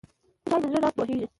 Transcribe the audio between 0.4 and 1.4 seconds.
چای د زړه راز پوهیږي.